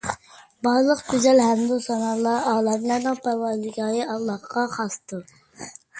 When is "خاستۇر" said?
4.79-5.29